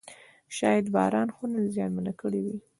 شاید 0.55 0.85
باران 0.95 1.29
خونه 1.35 1.57
زیانمنه 1.73 2.13
کړې 2.21 2.39
وي. 2.45 2.57